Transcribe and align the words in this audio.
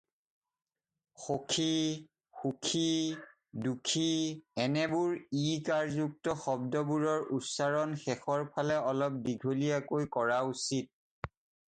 "সখী, 1.25 1.73
সুখী 2.39 2.93
,দুখী" 3.65 4.07
এনেবোৰ 4.63 5.13
ঈ-কাৰযুক্ত 5.41 6.35
শব্দবোৰৰ 6.47 7.29
উচ্চাৰণ 7.37 7.95
শেষৰ 8.07 8.47
ফালে 8.57 8.81
অলপ 8.95 9.23
দীঘলীয়াকৈ 9.29 10.11
কৰা 10.19 10.41
উচিত। 10.57 11.33